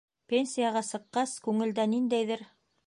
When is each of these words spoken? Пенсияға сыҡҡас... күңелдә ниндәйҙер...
Пенсияға 0.31 0.81
сыҡҡас... 0.87 1.35
күңелдә 1.49 1.89
ниндәйҙер... 1.97 2.47